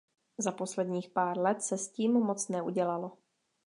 [0.37, 3.11] Za posledních pár let se s tím moc neudělalo.